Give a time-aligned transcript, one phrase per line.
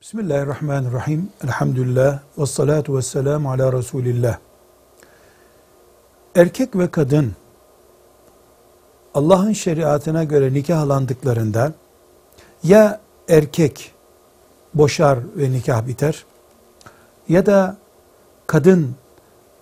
[0.00, 1.28] Bismillahirrahmanirrahim.
[1.44, 2.18] Elhamdülillah.
[2.38, 4.38] Ve salatu ve selamu ala Resulillah.
[6.34, 7.32] Erkek ve kadın
[9.14, 11.72] Allah'ın şeriatına göre nikahlandıklarında
[12.62, 13.92] ya erkek
[14.74, 16.24] boşar ve nikah biter
[17.28, 17.76] ya da
[18.46, 18.94] kadın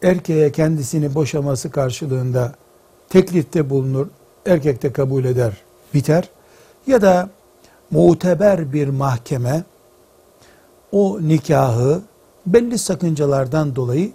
[0.03, 2.53] erkeğe kendisini boşaması karşılığında
[3.09, 4.07] teklifte bulunur,
[4.47, 5.53] erkek de kabul eder,
[5.95, 6.31] biter
[6.87, 7.29] ya da
[7.91, 9.65] muteber bir mahkeme
[10.93, 12.03] o nikahı
[12.47, 14.13] belli sakıncalardan dolayı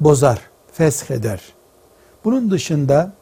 [0.00, 0.40] bozar,
[0.72, 1.40] fesheder.
[2.24, 3.12] Bunun dışında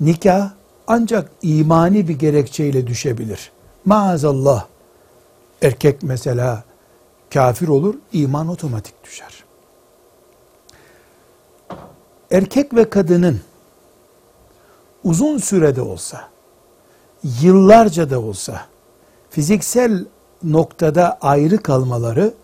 [0.00, 0.50] nikah
[0.86, 3.52] ancak imani bir gerekçeyle düşebilir.
[3.84, 4.66] Maazallah
[5.62, 6.64] erkek mesela
[7.34, 9.44] kafir olur, iman otomatik düşer.
[12.30, 13.40] Erkek ve kadının
[15.04, 16.28] uzun sürede olsa,
[17.42, 18.66] yıllarca da olsa
[19.30, 20.04] fiziksel
[20.52, 22.34] noktada ayrı kalmaları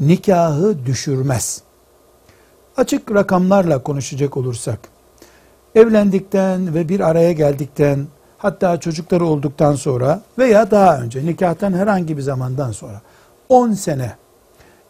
[0.00, 1.62] nikahı düşürmez.
[2.76, 4.78] Açık rakamlarla konuşacak olursak,
[5.74, 8.06] evlendikten ve bir araya geldikten,
[8.38, 13.00] hatta çocukları olduktan sonra veya daha önce nikahtan herhangi bir zamandan sonra
[13.48, 14.12] 10 sene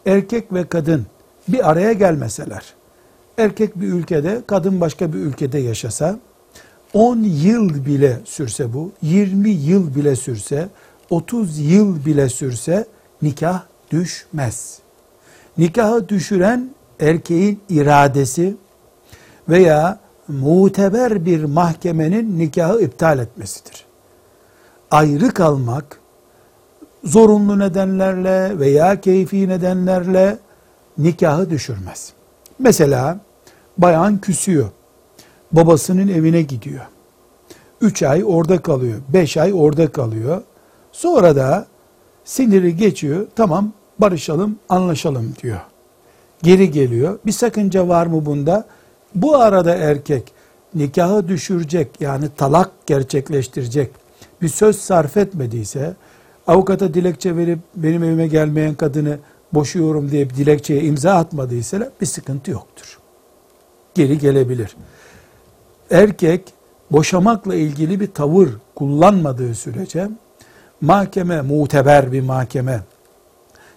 [0.05, 1.05] erkek ve kadın
[1.47, 2.73] bir araya gelmeseler,
[3.37, 6.19] erkek bir ülkede, kadın başka bir ülkede yaşasa,
[6.93, 10.69] 10 yıl bile sürse bu, 20 yıl bile sürse,
[11.09, 12.85] 30 yıl bile sürse
[13.21, 14.79] nikah düşmez.
[15.57, 18.55] Nikahı düşüren erkeğin iradesi
[19.49, 23.85] veya muteber bir mahkemenin nikahı iptal etmesidir.
[24.91, 25.99] Ayrı kalmak
[27.03, 30.37] zorunlu nedenlerle veya keyfi nedenlerle
[30.97, 32.13] nikahı düşürmez.
[32.59, 33.19] Mesela
[33.77, 34.69] bayan küsüyor.
[35.51, 36.85] Babasının evine gidiyor.
[37.81, 38.99] Üç ay orada kalıyor.
[39.13, 40.41] Beş ay orada kalıyor.
[40.95, 41.65] Sonra da
[42.23, 43.27] siniri geçiyor.
[43.35, 45.61] Tamam barışalım, anlaşalım diyor.
[46.43, 47.19] Geri geliyor.
[47.25, 48.65] Bir sakınca var mı bunda?
[49.15, 50.31] Bu arada erkek
[50.75, 53.91] nikahı düşürecek yani talak gerçekleştirecek
[54.41, 55.95] bir söz sarf etmediyse
[56.47, 59.17] avukata dilekçe verip benim evime gelmeyen kadını
[59.53, 62.99] boşuyorum diye bir dilekçeye imza atmadıysa bir sıkıntı yoktur.
[63.95, 64.75] Geri gelebilir.
[65.91, 66.41] Erkek
[66.91, 70.09] boşamakla ilgili bir tavır kullanmadığı sürece
[70.81, 72.79] mahkeme muteber bir mahkeme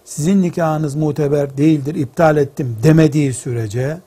[0.05, 3.97] sizin nikahınız muteber değildir iptal ettim demediği sürece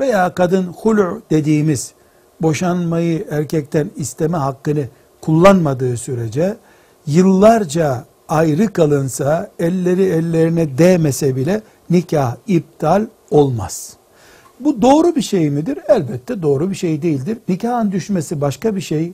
[0.00, 1.92] veya kadın hulu dediğimiz
[2.42, 4.84] boşanmayı erkekten isteme hakkını
[5.20, 6.56] kullanmadığı sürece
[7.06, 13.96] yıllarca ayrı kalınsa elleri ellerine değmese bile nikah iptal olmaz.
[14.60, 15.78] Bu doğru bir şey midir?
[15.88, 17.38] Elbette doğru bir şey değildir.
[17.48, 19.12] Nikahın düşmesi başka bir şey,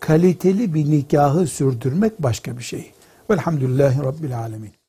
[0.00, 2.92] kaliteli bir nikahı sürdürmek başka bir şey.
[3.30, 4.79] Velhamdülillahi Rabbil Alemin.